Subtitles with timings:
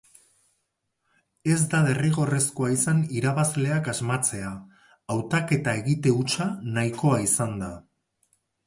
[1.55, 4.51] Ez da derrigorrezkoa izan irabazleak asmatzea,
[5.17, 7.73] hautaketa egite hutsa nahikoa izan da.